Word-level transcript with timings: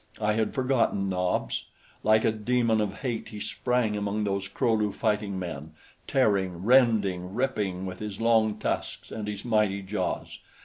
I 0.19 0.33
had 0.33 0.55
forgotten 0.55 1.09
Nobs. 1.09 1.65
Like 2.01 2.25
a 2.25 2.31
demon 2.31 2.81
of 2.81 3.01
hate 3.01 3.27
he 3.27 3.39
sprang 3.39 3.95
among 3.95 4.23
those 4.23 4.47
Kro 4.49 4.73
lu 4.73 4.91
fighting 4.91 5.37
men, 5.37 5.73
tearing, 6.07 6.63
rending, 6.63 7.35
ripping 7.35 7.85
with 7.85 7.99
his 7.99 8.19
long 8.19 8.57
tusks 8.57 9.11
and 9.11 9.27
his 9.27 9.45
mighty 9.45 9.83
jaws. 9.83 10.39